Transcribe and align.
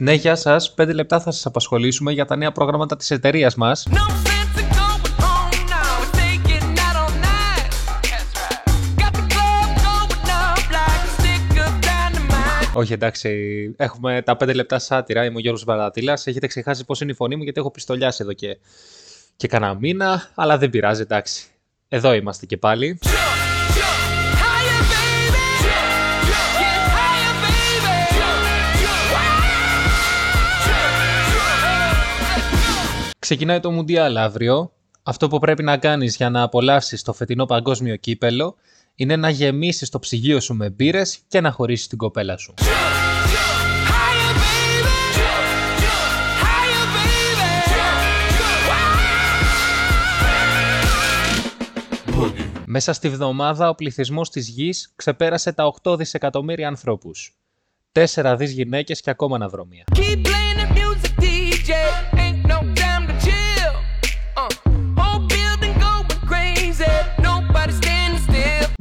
Ναι, 0.00 0.12
γεια 0.12 0.36
σας. 0.36 0.74
Πέντε 0.74 0.92
λεπτά 0.92 1.20
θα 1.20 1.30
σας 1.30 1.46
απασχολήσουμε 1.46 2.12
για 2.12 2.24
τα 2.24 2.36
νέα 2.36 2.52
προγράμματα 2.52 2.96
της 2.96 3.10
εταιρείας 3.10 3.54
μας. 3.54 3.86
Όχι, 12.72 12.92
εντάξει. 12.92 13.30
Έχουμε 13.76 14.22
τα 14.22 14.36
πέντε 14.36 14.52
λεπτά 14.52 14.78
σάτυρα. 14.78 15.24
Είμαι 15.24 15.36
ο 15.36 15.40
Γιώργος 15.40 15.64
Μπαρατήλα. 15.64 16.12
Έχετε 16.24 16.46
ξεχάσει 16.46 16.84
πώς 16.84 17.00
είναι 17.00 17.10
η 17.10 17.14
φωνή 17.14 17.36
μου 17.36 17.42
γιατί 17.42 17.60
έχω 17.60 17.70
πιστολιάσει 17.70 18.18
εδώ 18.22 18.32
και, 18.32 18.58
και 19.36 19.48
κανένα 19.48 19.74
μήνα. 19.74 20.30
Αλλά 20.34 20.58
δεν 20.58 20.70
πειράζει, 20.70 21.00
εντάξει. 21.00 21.44
Εδώ 21.88 22.12
είμαστε 22.14 22.46
και 22.46 22.56
πάλι. 22.56 22.98
Ξεκινάει 33.30 33.60
το 33.60 33.70
Μουντιάλ 33.70 34.16
αύριο. 34.16 34.72
Αυτό 35.02 35.28
που 35.28 35.38
πρέπει 35.38 35.62
να 35.62 35.76
κάνεις 35.76 36.16
για 36.16 36.30
να 36.30 36.42
απολαύσεις 36.42 37.02
το 37.02 37.12
φετινό 37.12 37.46
παγκόσμιο 37.46 37.96
κύπελο 37.96 38.56
είναι 38.94 39.16
να 39.16 39.30
γεμίσεις 39.30 39.88
το 39.88 39.98
ψυγείο 39.98 40.40
σου 40.40 40.54
με 40.54 40.70
μπύρες 40.70 41.18
και 41.28 41.40
να 41.40 41.50
χωρίσεις 41.50 41.86
την 41.86 41.98
κοπέλα 41.98 42.36
σου. 42.36 42.54
Μέσα 52.64 52.92
στη 52.92 53.08
βδομάδα 53.08 53.68
ο 53.68 53.74
πληθυσμός 53.74 54.30
της 54.30 54.48
γης 54.48 54.92
ξεπέρασε 54.96 55.52
τα 55.52 55.72
8 55.82 55.96
δισεκατομμύρια 55.96 56.68
ανθρώπους. 56.68 57.36
4 57.92 58.34
δις 58.38 58.52
γυναίκες 58.52 59.00
και 59.00 59.10
ακόμα 59.10 59.36
αναδρομία. 59.36 59.84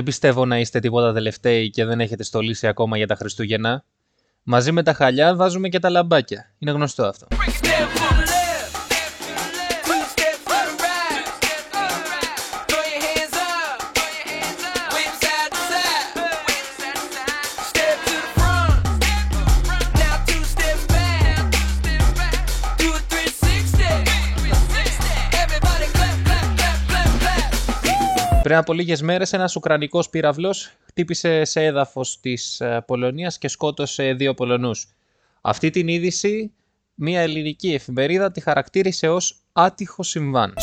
Δεν 0.00 0.08
πιστεύω 0.08 0.44
να 0.44 0.58
είστε 0.58 0.80
τίποτα 0.80 1.12
τελευταίοι 1.12 1.70
και 1.70 1.84
δεν 1.84 2.00
έχετε 2.00 2.22
στολίσει 2.22 2.66
ακόμα 2.66 2.96
για 2.96 3.06
τα 3.06 3.14
Χριστούγεννα. 3.14 3.84
Μαζί 4.42 4.72
με 4.72 4.82
τα 4.82 4.92
χαλιά 4.92 5.34
βάζουμε 5.34 5.68
και 5.68 5.78
τα 5.78 5.90
λαμπάκια. 5.90 6.52
Είναι 6.58 6.70
γνωστό 6.70 7.04
αυτό. 7.04 7.26
Πριν 28.50 28.62
από 28.62 28.72
λίγες 28.72 29.02
μέρες, 29.02 29.32
ένας 29.32 29.56
Ουκρανικός 29.56 30.10
πύραυλος 30.10 30.72
χτύπησε 30.86 31.44
σε 31.44 31.64
έδαφος 31.64 32.20
της 32.20 32.60
ε, 32.60 32.84
Πολωνίας 32.86 33.38
και 33.38 33.48
σκότωσε 33.48 34.12
δύο 34.12 34.34
Πολωνούς. 34.34 34.88
Αυτή 35.40 35.70
την 35.70 35.88
είδηση, 35.88 36.52
μια 36.94 37.20
ελληνική 37.20 37.72
εφημερίδα 37.72 38.30
τη 38.32 38.40
χαρακτήρισε 38.40 39.08
ως 39.08 39.36
άτυχο 39.52 40.02
συμβάν. 40.02 40.54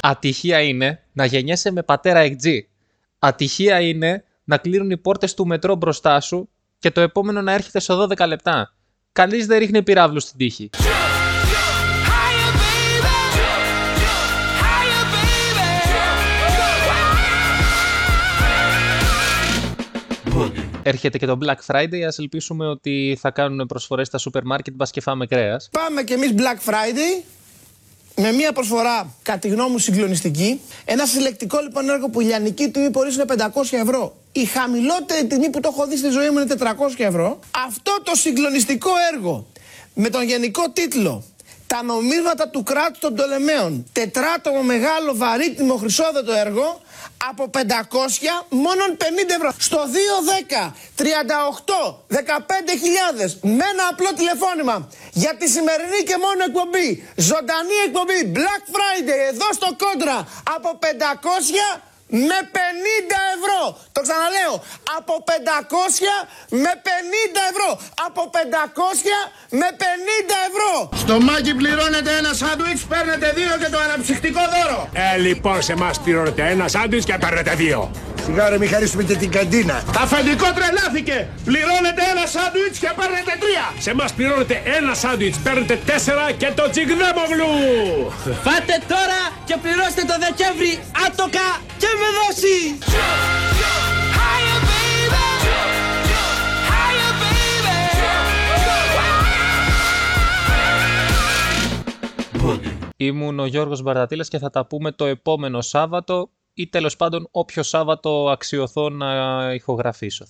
Ατυχία 0.00 0.60
είναι 0.60 1.02
να 1.12 1.24
γεννιέσαι 1.24 1.72
με 1.72 1.82
πατέρα 1.82 2.18
εκτζή. 2.18 2.68
Ατυχία 3.18 3.80
είναι 3.80 4.24
να 4.44 4.56
κλείνουν 4.56 4.90
οι 4.90 4.96
πόρτες 4.96 5.34
του 5.34 5.46
μετρό 5.46 5.74
μπροστά 5.74 6.20
σου 6.20 6.48
και 6.84 6.90
το 6.90 7.00
επόμενο 7.00 7.42
να 7.42 7.52
έρχεται 7.52 7.80
σε 7.80 7.92
12 7.92 8.26
λεπτά. 8.26 8.74
Κανείς 9.12 9.46
δεν 9.46 9.58
ρίχνει 9.58 9.82
πυράβλους 9.82 10.22
στην 10.22 10.38
τύχη. 10.38 10.70
Έρχεται 20.82 21.18
και 21.18 21.26
το 21.26 21.38
Black 21.44 21.74
Friday, 21.74 22.00
ας 22.06 22.18
ελπίσουμε 22.18 22.66
ότι 22.66 23.18
θα 23.20 23.30
κάνουν 23.30 23.66
προσφορές 23.66 24.06
στα 24.06 24.18
σούπερ 24.18 24.44
μάρκετ, 24.44 24.74
μπας 24.74 24.90
και 24.90 25.00
φάμε 25.00 25.26
κρέας. 25.26 25.68
Πάμε 25.72 26.02
κι 26.02 26.12
εμείς 26.12 26.34
Black 26.36 26.70
Friday, 26.70 27.24
με 28.16 28.32
μια 28.32 28.52
προσφορά, 28.52 29.14
κατά 29.22 29.38
τη 29.38 29.48
γνώμη 29.48 29.70
μου, 29.70 29.78
συγκλονιστική. 29.78 30.60
Ένα 30.84 31.06
συλλεκτικό 31.06 31.58
λοιπόν 31.62 31.88
έργο 31.88 32.10
που 32.10 32.20
η 32.20 32.24
λιανική 32.24 32.68
τιμή 32.68 32.88
μπορεί 32.88 33.12
είναι 33.14 33.24
500 33.28 33.36
ευρώ. 33.70 34.23
Η 34.36 34.44
χαμηλότερη 34.44 35.26
τιμή 35.26 35.50
που 35.50 35.60
το 35.60 35.70
έχω 35.72 35.86
δει 35.86 35.96
στη 35.96 36.08
ζωή 36.08 36.30
μου 36.30 36.38
είναι 36.38 36.54
400 36.58 36.66
ευρώ. 36.96 37.38
Αυτό 37.66 38.00
το 38.02 38.14
συγκλονιστικό 38.14 38.90
έργο 39.12 39.46
με 39.94 40.08
τον 40.08 40.22
γενικό 40.22 40.70
τίτλο 40.70 41.24
τα 41.66 41.82
νομίσματα 41.82 42.48
του 42.48 42.62
κράτους 42.62 42.98
των 42.98 43.14
Πτολεμαίων. 43.14 43.86
Τετράτομο 43.92 44.62
μεγάλο 44.62 45.10
βαρύτιμο 45.14 45.74
χρυσόδετο 45.76 46.32
έργο 46.32 46.82
από 47.30 47.50
500 47.54 47.58
μόνο 48.48 48.82
50 48.98 49.04
ευρώ. 49.38 49.50
Στο 49.58 49.80
210 50.58 50.72
38 50.96 51.04
15.000 52.10 52.18
με 53.40 53.64
ένα 53.72 53.84
απλό 53.90 54.10
τηλεφώνημα 54.18 54.88
για 55.12 55.34
τη 55.38 55.46
σημερινή 55.48 56.00
και 56.08 56.16
μόνο 56.24 56.40
εκπομπή. 56.48 56.88
Ζωντανή 57.16 57.76
εκπομπή 57.86 58.32
Black 58.36 58.62
Friday 58.74 59.18
εδώ 59.32 59.48
στο 59.58 59.68
κόντρα 59.82 60.16
από 60.56 60.78
500 60.82 61.80
με 62.08 62.38
50 62.56 63.20
ευρώ. 63.36 63.62
Το 63.92 64.00
ξαναλέω. 64.06 64.54
Από 64.98 65.14
500 65.26 66.14
με 66.62 66.72
50 66.86 67.40
ευρώ. 67.50 67.70
Από 68.06 68.30
500 68.34 68.38
με 69.60 69.68
50 69.82 69.84
ευρώ. 70.48 70.72
Στο 71.02 71.20
μάκι 71.20 71.54
πληρώνετε 71.54 72.10
ένα 72.20 72.32
σάντουιτς, 72.32 72.82
παίρνετε 72.82 73.32
δύο 73.38 73.52
και 73.62 73.68
το 73.74 73.78
αναψυκτικό 73.78 74.40
δώρο. 74.54 74.88
Ε, 74.92 75.16
λοιπόν, 75.18 75.62
σε 75.62 75.72
εμάς 75.72 76.00
πληρώνετε 76.00 76.42
ένα 76.48 76.68
σάντουιτς 76.68 77.04
και 77.04 77.16
παίρνετε 77.20 77.54
δύο. 77.54 77.90
Σιγά 78.24 78.48
ρε, 78.48 78.58
μη 78.58 78.66
χαρίσουμε 78.66 79.02
και 79.02 79.16
την 79.16 79.30
καντίνα. 79.30 79.82
Αφεντικό 80.02 80.46
τρελάθηκε! 80.52 81.28
Πληρώνετε 81.44 82.02
ένα 82.34 82.42
σάντουιτς 82.42 82.78
και 82.78 82.90
παίρνετε 82.96 83.32
τρία! 83.40 83.64
Σε 83.78 83.90
εμάς 83.90 84.12
πληρώνετε 84.12 84.62
ένα 84.64 84.94
σάντουιτς, 84.94 85.38
παίρνετε 85.38 85.76
τέσσερα 85.86 86.32
και 86.32 86.52
το 86.56 86.70
τσιγδέμογλου! 86.70 87.52
Φάτε 88.44 88.76
τώρα 88.88 89.20
και 89.44 89.56
πληρώστε 89.62 90.02
το 90.10 90.14
Δεκέμβρη 90.24 90.72
άτοκα 91.06 91.46
και 91.78 91.86
με 92.00 92.08
δόση! 92.16 92.78
Ήμουν 102.96 103.38
ο 103.38 103.46
Γιώργος 103.46 103.82
Μπαρτατήλας 103.82 104.28
και 104.28 104.38
θα 104.38 104.50
τα 104.50 104.66
πούμε 104.66 104.92
το 104.92 105.04
επόμενο 105.04 105.60
Σάββατο 105.60 106.30
ή 106.54 106.68
τέλος 106.68 106.96
πάντων 106.96 107.28
όποιο 107.30 107.62
Σάββατο 107.62 108.28
αξιωθώ 108.30 108.88
να 108.88 109.08
ηχογραφήσω. 109.54 110.26